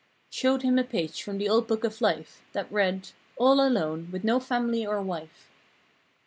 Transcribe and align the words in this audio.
Showed 0.31 0.63
him 0.63 0.79
a 0.79 0.83
page 0.83 1.21
from 1.21 1.37
the 1.37 1.47
old 1.47 1.67
book 1.67 1.83
of 1.83 2.01
life— 2.01 2.41
That 2.53 2.71
read—"All 2.71 3.63
alone, 3.63 4.09
with 4.11 4.23
no 4.23 4.39
family 4.39 4.83
or 4.83 4.99
wife!" 4.99 5.47